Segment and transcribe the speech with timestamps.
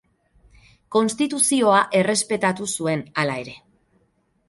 [0.95, 3.59] Konstituzioa errespetatu zuen, hala ere.